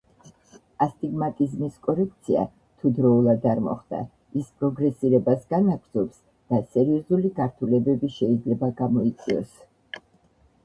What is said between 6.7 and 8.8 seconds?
სერიოზული გართულებები შეიძლება